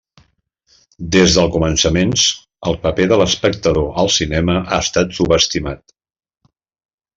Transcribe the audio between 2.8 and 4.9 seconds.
paper de l'espectador al cinema ha